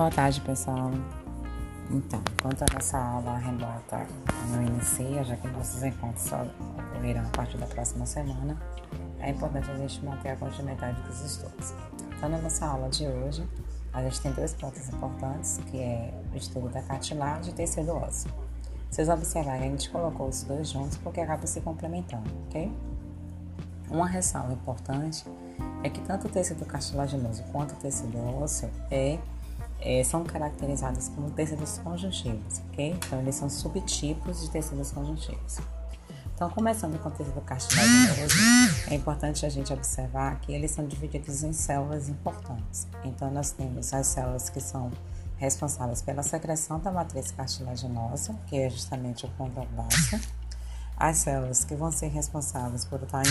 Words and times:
Boa 0.00 0.10
tarde, 0.10 0.40
pessoal. 0.40 0.90
Então, 1.90 2.22
enquanto 2.32 2.62
a 2.62 2.66
nossa 2.72 2.96
aula 2.96 3.36
remota 3.36 4.06
não 4.48 4.62
inicia, 4.62 5.22
já 5.22 5.36
que 5.36 5.46
nossos 5.48 5.82
encontros 5.82 6.24
só 6.24 6.42
ocorrerão 6.88 7.20
a 7.20 7.36
partir 7.36 7.58
da 7.58 7.66
próxima 7.66 8.06
semana, 8.06 8.56
é 9.18 9.28
importante 9.28 9.70
a 9.70 9.76
gente 9.76 10.02
manter 10.02 10.30
a 10.30 10.36
continuidade 10.36 10.98
dos 11.02 11.20
estudos. 11.20 11.74
Então, 12.16 12.30
na 12.30 12.38
nossa 12.38 12.64
aula 12.64 12.88
de 12.88 13.06
hoje, 13.06 13.46
a 13.92 14.02
gente 14.02 14.22
tem 14.22 14.32
dois 14.32 14.54
pontos 14.54 14.88
importantes, 14.88 15.60
que 15.70 15.76
é 15.76 16.14
o 16.32 16.36
estudo 16.38 16.70
da 16.70 16.80
cartilagem 16.80 17.52
e 17.52 17.54
tecido 17.54 17.92
ósseo. 17.92 18.32
Vocês 18.90 19.06
observarem, 19.06 19.68
a 19.68 19.70
gente 19.70 19.90
colocou 19.90 20.28
os 20.28 20.42
dois 20.44 20.70
juntos 20.70 20.96
porque 20.96 21.20
acabam 21.20 21.46
se 21.46 21.60
complementando, 21.60 22.30
ok? 22.46 22.72
Uma 23.90 24.06
ressalva 24.06 24.54
importante 24.54 25.26
é 25.84 25.90
que 25.90 26.00
tanto 26.00 26.26
o 26.26 26.30
tecido 26.30 26.64
cartilaginoso 26.64 27.42
quanto 27.52 27.72
o 27.72 27.76
tecido 27.76 28.16
ósseo 28.40 28.70
é 28.90 29.18
é, 29.80 30.04
são 30.04 30.24
caracterizados 30.24 31.08
como 31.08 31.30
tecidos 31.30 31.78
conjuntivos, 31.78 32.60
ok? 32.70 32.90
Então, 32.90 33.20
eles 33.20 33.34
são 33.34 33.48
subtipos 33.48 34.42
de 34.42 34.50
tecidos 34.50 34.92
conjuntivos. 34.92 35.58
Então, 36.34 36.48
começando 36.48 36.98
com 37.02 37.08
o 37.10 37.12
tecido 37.12 37.40
cartilaginoso, 37.42 38.34
é 38.90 38.94
importante 38.94 39.44
a 39.44 39.48
gente 39.50 39.72
observar 39.72 40.40
que 40.40 40.52
eles 40.52 40.70
são 40.70 40.86
divididos 40.86 41.42
em 41.42 41.52
células 41.52 42.08
importantes. 42.08 42.86
Então, 43.04 43.30
nós 43.30 43.50
temos 43.50 43.92
as 43.92 44.06
células 44.06 44.48
que 44.48 44.60
são 44.60 44.90
responsáveis 45.36 46.00
pela 46.02 46.22
secreção 46.22 46.78
da 46.80 46.90
matriz 46.90 47.30
cartilaginosa, 47.30 48.34
que 48.46 48.56
é 48.58 48.70
justamente 48.70 49.26
o 49.26 49.28
condroblácio, 49.32 50.20
as 50.96 51.16
células 51.18 51.64
que 51.64 51.74
vão 51.74 51.90
ser 51.90 52.08
responsáveis 52.08 52.84
por 52.84 53.02
estar 53.02 53.22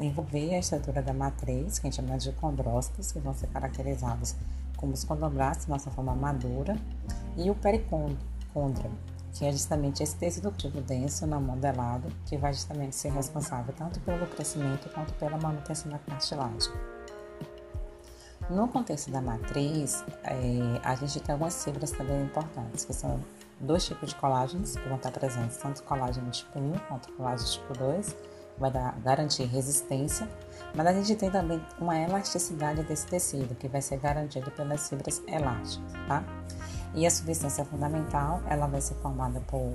envolver 0.00 0.54
a 0.54 0.58
estrutura 0.58 1.00
da 1.00 1.12
matriz, 1.12 1.78
que 1.78 1.86
a 1.86 1.90
gente 1.90 2.04
chama 2.04 2.18
de 2.18 2.32
condrócitos, 2.32 3.12
que 3.12 3.20
vão 3.20 3.34
ser 3.34 3.46
caracterizados 3.48 4.34
como 4.82 4.94
os 4.94 5.04
condroblastos, 5.04 5.68
nossa 5.68 5.92
forma 5.92 6.12
madura, 6.12 6.76
e 7.36 7.48
o 7.48 7.54
pericôndrio, 7.54 8.90
que 9.32 9.44
é 9.44 9.52
justamente 9.52 10.02
esse 10.02 10.16
tecido 10.16 10.50
tipo 10.50 10.80
denso 10.80 11.24
não 11.24 11.40
modelado, 11.40 12.08
que 12.26 12.36
vai 12.36 12.52
justamente 12.52 12.96
ser 12.96 13.12
responsável 13.12 13.72
tanto 13.78 14.00
pelo 14.00 14.26
crescimento 14.26 14.88
quanto 14.92 15.14
pela 15.14 15.38
manutenção 15.38 15.92
da 15.92 15.98
cartilagem. 15.98 16.72
No 18.50 18.66
contexto 18.66 19.08
da 19.12 19.22
matriz, 19.22 20.04
é, 20.24 20.80
a 20.82 20.96
gente 20.96 21.20
tem 21.20 21.32
algumas 21.32 21.62
fibras 21.62 21.92
também 21.92 22.24
importantes, 22.24 22.84
que 22.84 22.92
são 22.92 23.20
dois 23.60 23.86
tipos 23.86 24.08
de 24.08 24.16
colágenos 24.16 24.74
que 24.74 24.88
vão 24.88 24.96
estar 24.96 25.12
presentes, 25.12 25.58
tanto 25.58 25.84
colágeno 25.84 26.28
tipo 26.32 26.58
1 26.58 26.72
quanto 26.88 27.12
colágeno 27.12 27.48
tipo 27.48 27.72
2, 27.78 28.16
vai 28.62 28.70
dar, 28.70 28.98
garantir 29.00 29.44
resistência, 29.44 30.26
mas 30.74 30.86
a 30.86 30.92
gente 30.92 31.14
tem 31.16 31.30
também 31.30 31.60
uma 31.78 31.98
elasticidade 31.98 32.82
desse 32.84 33.06
tecido, 33.06 33.54
que 33.54 33.68
vai 33.68 33.82
ser 33.82 33.98
garantida 33.98 34.50
pelas 34.52 34.88
fibras 34.88 35.20
elásticas, 35.26 35.92
tá? 36.08 36.24
E 36.94 37.06
a 37.06 37.10
substância 37.10 37.64
fundamental, 37.64 38.40
ela 38.48 38.66
vai 38.66 38.80
ser 38.80 38.94
formada 38.96 39.40
por 39.40 39.72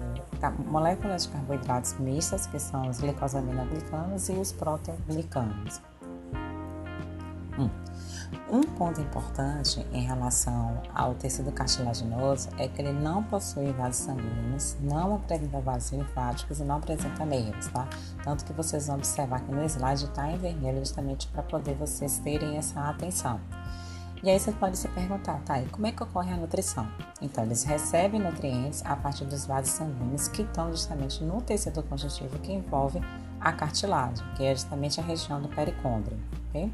moléculas 0.65 1.23
de 1.23 1.29
carboidratos 1.29 1.93
mistas, 1.99 2.45
que 2.47 2.59
são 2.59 2.87
os 2.89 2.99
glicosaminoglicanos 2.99 4.29
e 4.29 4.33
os 4.33 4.51
proteoglicanos. 4.51 5.81
Hum. 7.57 7.69
Um 8.49 8.61
ponto 8.61 8.99
importante 8.99 9.85
em 9.93 10.01
relação 10.01 10.81
ao 10.93 11.15
tecido 11.15 11.51
cartilaginoso 11.51 12.49
é 12.57 12.67
que 12.67 12.81
ele 12.81 12.91
não 12.91 13.23
possui 13.23 13.71
vasos 13.71 14.03
sanguíneos, 14.03 14.75
não 14.81 15.15
apresenta 15.15 15.61
vasos 15.61 15.91
linfáticos 15.91 16.59
e 16.59 16.63
não 16.63 16.77
apresenta 16.77 17.25
nervos, 17.25 17.67
tá? 17.67 17.87
Tanto 18.23 18.43
que 18.43 18.53
vocês 18.53 18.87
vão 18.87 18.97
observar 18.97 19.41
que 19.41 19.51
no 19.51 19.63
slide 19.63 20.05
está 20.05 20.29
em 20.29 20.37
vermelho 20.37 20.79
justamente 20.79 21.27
para 21.27 21.43
poder 21.43 21.75
vocês 21.75 22.19
terem 22.19 22.57
essa 22.57 22.81
atenção. 22.81 23.39
E 24.23 24.29
aí 24.29 24.39
você 24.39 24.51
pode 24.51 24.77
se 24.77 24.87
perguntar, 24.89 25.39
tá, 25.45 25.61
e 25.61 25.65
como 25.67 25.85
é 25.85 25.91
que 25.91 26.01
ocorre 26.01 26.33
a 26.33 26.37
nutrição? 26.37 26.87
Então, 27.21 27.43
eles 27.43 27.63
recebem 27.63 28.19
nutrientes 28.19 28.83
a 28.83 28.95
partir 28.95 29.25
dos 29.25 29.45
vasos 29.45 29.73
sanguíneos 29.73 30.27
que 30.27 30.41
estão 30.41 30.71
justamente 30.71 31.23
no 31.23 31.39
tecido 31.39 31.83
conjuntivo 31.83 32.39
que 32.39 32.51
envolve 32.51 32.99
a 33.39 33.51
cartilagem, 33.53 34.25
que 34.35 34.43
é 34.43 34.55
justamente 34.55 34.99
a 34.99 35.03
região 35.03 35.39
do 35.39 35.47
pericôndrio, 35.47 36.17
ok? 36.49 36.71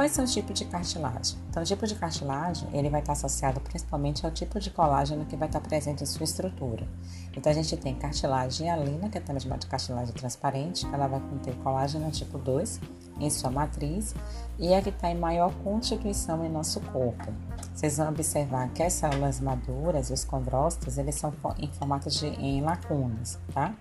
Quais 0.00 0.12
são 0.12 0.24
os 0.24 0.32
tipos 0.32 0.58
de 0.58 0.64
cartilagem? 0.64 1.36
Então, 1.50 1.62
o 1.62 1.66
tipo 1.66 1.86
de 1.86 1.94
cartilagem 1.94 2.66
ele 2.72 2.88
vai 2.88 3.00
estar 3.00 3.12
associado 3.12 3.60
principalmente 3.60 4.24
ao 4.24 4.32
tipo 4.32 4.58
de 4.58 4.70
colágeno 4.70 5.26
que 5.26 5.36
vai 5.36 5.46
estar 5.46 5.60
presente 5.60 6.02
em 6.02 6.06
sua 6.06 6.24
estrutura. 6.24 6.88
Então, 7.36 7.52
a 7.52 7.54
gente 7.54 7.76
tem 7.76 7.94
cartilagem 7.94 8.66
hialina, 8.66 9.10
que 9.10 9.18
é 9.18 9.20
também 9.20 9.42
chamada 9.42 9.60
de 9.60 9.66
cartilagem 9.66 10.14
transparente, 10.14 10.86
ela 10.90 11.06
vai 11.06 11.20
conter 11.20 11.54
colágeno 11.56 12.10
tipo 12.10 12.38
2 12.38 12.80
em 13.20 13.28
sua 13.28 13.50
matriz 13.50 14.14
e 14.58 14.72
é 14.72 14.80
que 14.80 14.88
está 14.88 15.10
em 15.10 15.18
maior 15.18 15.52
constituição 15.56 16.46
em 16.46 16.48
nosso 16.48 16.80
corpo. 16.80 17.30
Vocês 17.74 17.98
vão 17.98 18.08
observar 18.08 18.70
que 18.70 18.82
as 18.82 18.94
células 18.94 19.38
maduras 19.38 20.08
e 20.08 20.14
os 20.14 20.24
condrócitos, 20.24 20.96
eles 20.96 21.16
são 21.16 21.30
em 21.58 21.70
formato 21.72 22.08
de 22.08 22.26
em 22.26 22.62
lacunas, 22.62 23.38
tá? 23.52 23.74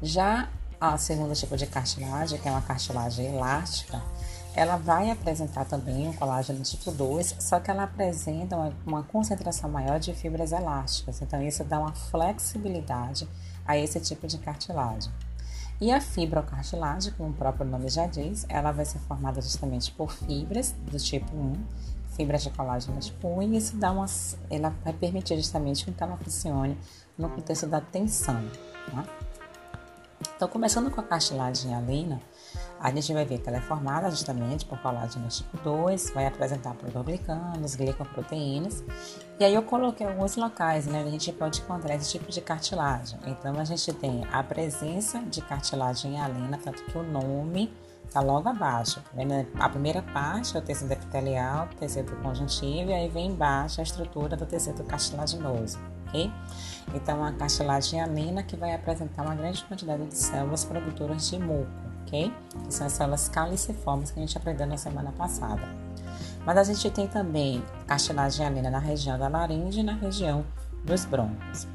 Já 0.00 0.48
a 0.80 0.96
segunda 0.96 1.34
tipo 1.34 1.58
de 1.58 1.66
cartilagem, 1.66 2.40
que 2.40 2.48
é 2.48 2.50
uma 2.50 2.62
cartilagem 2.62 3.26
elástica, 3.34 4.02
ela 4.54 4.76
vai 4.76 5.10
apresentar 5.10 5.64
também 5.64 6.08
um 6.08 6.12
colágeno 6.12 6.62
tipo 6.62 6.90
2, 6.90 7.36
só 7.38 7.58
que 7.58 7.70
ela 7.70 7.84
apresenta 7.84 8.56
uma, 8.56 8.72
uma, 8.86 9.02
concentração 9.02 9.70
maior 9.70 9.98
de 9.98 10.12
fibras 10.12 10.52
elásticas, 10.52 11.22
então 11.22 11.42
isso 11.42 11.64
dá 11.64 11.78
uma 11.78 11.92
flexibilidade 11.92 13.26
a 13.64 13.78
esse 13.78 13.98
tipo 14.00 14.26
de 14.26 14.38
cartilagem. 14.38 15.12
E 15.80 15.90
a 15.90 16.00
fibrocartilagem, 16.00 17.12
como 17.14 17.30
o 17.30 17.32
próprio 17.32 17.66
nome 17.66 17.88
já 17.88 18.06
diz, 18.06 18.46
ela 18.48 18.72
vai 18.72 18.84
ser 18.84 18.98
formada 19.00 19.40
justamente 19.40 19.90
por 19.90 20.12
fibras 20.12 20.72
do 20.72 20.98
tipo 20.98 21.34
1, 21.34 21.56
fibras 22.14 22.42
de 22.42 22.50
colágeno 22.50 23.00
tipo 23.00 23.28
1, 23.28 23.42
e 23.42 23.56
isso 23.56 23.76
dá 23.76 23.90
uma, 23.90 24.06
ela 24.50 24.72
vai 24.84 24.92
permitir 24.92 25.36
justamente 25.36 25.90
que 25.90 26.02
ela 26.02 26.16
funcione 26.18 26.78
no 27.16 27.28
contexto 27.30 27.66
da 27.66 27.80
tensão. 27.80 28.48
Tá? 28.90 29.04
Então, 30.36 30.46
começando 30.46 30.90
com 30.90 31.00
a 31.00 31.04
cartilagem 31.04 31.74
alina, 31.74 32.20
a 32.80 32.90
gente 32.90 33.12
vai 33.14 33.24
ver 33.24 33.38
que 33.38 33.48
ela 33.48 33.58
é 33.58 33.60
formada 33.60 34.10
justamente 34.10 34.64
por 34.64 34.78
colágeno 34.78 35.28
tipo 35.28 35.56
2, 35.58 36.10
vai 36.10 36.26
apresentar 36.26 36.74
proteoglicanos, 36.74 37.76
glicoproteínas. 37.76 38.82
E 39.38 39.44
aí 39.44 39.54
eu 39.54 39.62
coloquei 39.62 40.06
alguns 40.06 40.36
locais, 40.36 40.86
né? 40.86 41.02
A 41.02 41.10
gente 41.10 41.32
pode 41.32 41.60
encontrar 41.60 41.94
esse 41.94 42.10
tipo 42.10 42.30
de 42.30 42.40
cartilagem. 42.40 43.18
Então 43.26 43.58
a 43.58 43.64
gente 43.64 43.92
tem 43.92 44.24
a 44.32 44.42
presença 44.42 45.20
de 45.20 45.40
cartilagem 45.42 46.20
alina, 46.20 46.58
tanto 46.62 46.82
que 46.84 46.98
o 46.98 47.02
nome 47.02 47.72
está 48.04 48.20
logo 48.20 48.48
abaixo. 48.48 49.02
A 49.58 49.68
primeira 49.68 50.02
parte 50.02 50.56
é 50.56 50.60
o 50.60 50.62
tecido 50.62 50.92
epitelial, 50.92 51.68
tecido 51.78 52.14
conjuntivo, 52.16 52.90
e 52.90 52.94
aí 52.94 53.08
vem 53.08 53.28
embaixo 53.28 53.80
a 53.80 53.84
estrutura 53.84 54.36
do 54.36 54.44
tecido 54.44 54.82
cartilaginoso? 54.84 55.78
Então 56.94 57.24
a 57.24 57.32
cartilagem 57.32 58.02
alina 58.02 58.42
que 58.42 58.54
vai 58.54 58.74
apresentar 58.74 59.22
uma 59.22 59.34
grande 59.34 59.64
quantidade 59.64 60.04
de 60.04 60.14
células 60.14 60.64
produtoras 60.64 61.30
de 61.30 61.38
muco 61.38 61.91
ok? 62.02 62.32
Que 62.66 62.74
são 62.74 62.86
as 62.86 62.92
células 62.92 63.28
caliciformes 63.28 64.10
que 64.10 64.18
a 64.18 64.22
gente 64.22 64.36
aprendeu 64.36 64.66
na 64.66 64.76
semana 64.76 65.12
passada. 65.12 65.62
Mas 66.44 66.58
a 66.58 66.64
gente 66.64 66.90
tem 66.90 67.06
também 67.06 67.62
cartilagem 67.86 68.44
alina 68.44 68.70
na 68.70 68.78
região 68.78 69.18
da 69.18 69.28
laringe 69.28 69.80
e 69.80 69.82
na 69.82 69.94
região 69.94 70.44
dos 70.84 71.04
brônquios. 71.04 71.66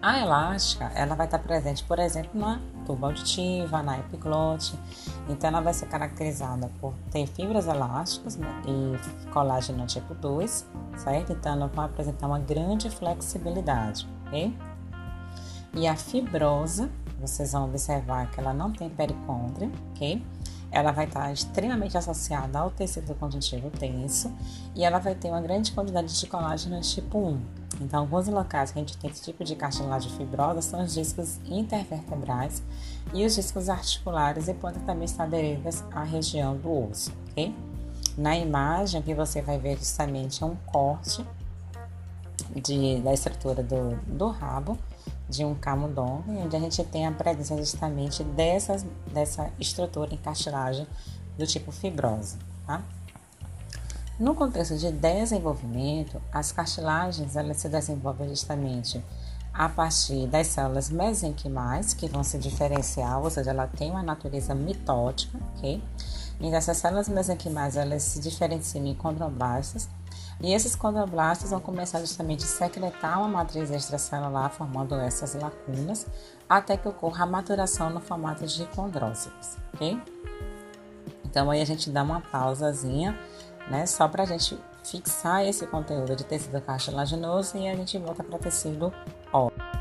A 0.00 0.20
elástica, 0.20 0.92
ela 0.94 1.16
vai 1.16 1.26
estar 1.26 1.40
presente, 1.40 1.82
por 1.82 1.98
exemplo, 1.98 2.40
na 2.40 2.60
tuba 2.86 3.08
auditiva, 3.08 3.82
na 3.82 3.98
epiglote. 3.98 4.78
Então, 5.28 5.48
ela 5.48 5.60
vai 5.60 5.74
ser 5.74 5.86
caracterizada 5.86 6.70
por 6.80 6.94
ter 7.10 7.26
fibras 7.26 7.66
elásticas 7.66 8.36
né, 8.36 8.48
e 8.64 9.30
colágeno 9.30 9.84
tipo 9.86 10.14
2, 10.14 10.66
certo? 10.96 11.32
Então, 11.32 11.52
ela 11.52 11.66
vai 11.66 11.86
apresentar 11.86 12.28
uma 12.28 12.38
grande 12.38 12.88
flexibilidade, 12.88 14.08
ok? 14.26 14.56
E 15.74 15.86
a 15.88 15.96
fibrosa, 15.96 16.88
vocês 17.20 17.52
vão 17.52 17.64
observar 17.64 18.30
que 18.30 18.40
ela 18.40 18.52
não 18.52 18.72
tem 18.72 18.88
pericôndrio, 18.88 19.72
ok? 19.90 20.24
Ela 20.70 20.92
vai 20.92 21.06
estar 21.06 21.32
extremamente 21.32 21.96
associada 21.96 22.58
ao 22.58 22.70
tecido 22.70 23.14
conjuntivo 23.14 23.70
tenso 23.70 24.30
e 24.74 24.84
ela 24.84 24.98
vai 24.98 25.14
ter 25.14 25.28
uma 25.28 25.40
grande 25.40 25.72
quantidade 25.72 26.18
de 26.18 26.26
colágeno 26.26 26.80
tipo 26.80 27.18
1. 27.18 27.40
Então, 27.80 28.00
alguns 28.00 28.28
locais 28.28 28.70
que 28.70 28.78
a 28.78 28.82
gente 28.82 28.96
tem 28.98 29.10
esse 29.10 29.22
tipo 29.22 29.44
de 29.44 29.54
cartilagem 29.54 30.10
fibrosa 30.12 30.60
são 30.60 30.82
os 30.82 30.92
discos 30.92 31.38
intervertebrais 31.46 32.62
e 33.14 33.24
os 33.24 33.34
discos 33.34 33.68
articulares 33.68 34.48
e 34.48 34.54
podem 34.54 34.82
também 34.82 35.04
estar 35.04 35.24
aderidos 35.24 35.82
à 35.92 36.02
região 36.02 36.56
do 36.56 36.90
osso, 36.90 37.12
ok? 37.30 37.54
Na 38.16 38.36
imagem, 38.36 39.00
que 39.00 39.14
você 39.14 39.40
vai 39.40 39.58
ver 39.58 39.78
justamente 39.78 40.44
um 40.44 40.56
corte 40.66 41.24
de, 42.54 43.00
da 43.00 43.12
estrutura 43.12 43.62
do, 43.62 43.96
do 44.06 44.28
rabo 44.28 44.76
de 45.28 45.44
um 45.44 45.54
camundongo, 45.54 46.24
onde 46.28 46.56
a 46.56 46.60
gente 46.60 46.82
tem 46.84 47.06
a 47.06 47.12
presença 47.12 47.56
justamente 47.56 48.24
dessas, 48.24 48.84
dessa 49.12 49.50
estrutura 49.60 50.14
em 50.14 50.16
cartilagem 50.16 50.86
do 51.36 51.46
tipo 51.46 51.70
fibrosa. 51.70 52.38
Tá? 52.66 52.82
No 54.18 54.34
contexto 54.34 54.76
de 54.76 54.90
desenvolvimento, 54.90 56.20
as 56.32 56.50
cartilagens 56.50 57.36
elas 57.36 57.58
se 57.58 57.68
desenvolvem 57.68 58.28
justamente 58.28 59.02
a 59.52 59.68
partir 59.68 60.26
das 60.26 60.46
células 60.48 60.88
mesenquimais, 60.88 61.92
que 61.92 62.08
vão 62.08 62.22
se 62.22 62.38
diferenciar, 62.38 63.20
ou 63.20 63.30
seja, 63.30 63.50
ela 63.50 63.66
tem 63.66 63.90
uma 63.90 64.02
natureza 64.02 64.54
mitótica, 64.54 65.38
ok? 65.56 65.82
Então, 66.40 66.54
essas 66.54 66.76
células 66.76 67.08
mesenquimais, 67.08 67.76
elas 67.76 68.04
se 68.04 68.20
diferenciam 68.20 68.86
em 68.86 68.94
condroblastos, 68.94 69.88
e 70.40 70.52
esses 70.54 70.76
condroblastos 70.76 71.50
vão 71.50 71.60
começar 71.60 72.00
justamente 72.00 72.44
a 72.44 72.46
secretar 72.46 73.18
uma 73.18 73.28
matriz 73.28 73.70
extracelular, 73.70 74.50
formando 74.50 74.94
essas 74.94 75.34
lacunas, 75.34 76.06
até 76.48 76.76
que 76.76 76.88
ocorra 76.88 77.24
a 77.24 77.26
maturação 77.26 77.90
no 77.90 78.00
formato 78.00 78.46
de 78.46 78.64
condrócitos, 78.66 79.56
ok? 79.74 80.00
Então, 81.24 81.50
aí 81.50 81.60
a 81.60 81.66
gente 81.66 81.90
dá 81.90 82.02
uma 82.02 82.20
pausazinha, 82.20 83.18
né, 83.68 83.84
só 83.84 84.08
para 84.08 84.22
a 84.22 84.26
gente 84.26 84.58
fixar 84.84 85.44
esse 85.44 85.66
conteúdo 85.66 86.16
de 86.16 86.24
tecido 86.24 86.60
cartilaginoso 86.60 87.58
e 87.58 87.68
a 87.68 87.76
gente 87.76 87.98
volta 87.98 88.24
para 88.24 88.38
tecido 88.38 88.92
ósseo. 89.32 89.77